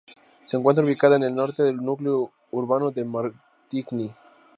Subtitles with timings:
[0.45, 4.09] Se encuentra ubicada en el norte del núcleo urbano de Martigny.